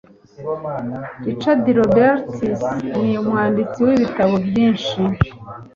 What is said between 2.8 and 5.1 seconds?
ni umwanditsi wibitabo byinshi.